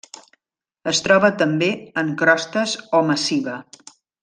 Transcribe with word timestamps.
Es 0.91 1.01
troba 1.07 1.31
també 1.41 1.67
en 2.03 2.09
crostes 2.23 2.75
o 3.01 3.03
massiva. 3.13 3.57